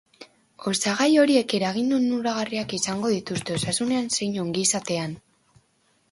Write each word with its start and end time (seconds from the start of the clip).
Osagai 0.69 1.07
horiek 1.23 1.51
eragin 1.57 1.91
onuragarriak 1.97 2.73
izango 2.77 3.11
dituzte 3.15 3.57
osasunean 3.59 4.09
zein 4.17 4.39
ongizatean. 4.45 5.13